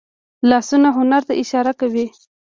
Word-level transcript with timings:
لاسونه 0.49 0.89
هنر 0.97 1.21
ته 1.27 1.33
اشاره 1.43 1.73
کوي 1.79 2.05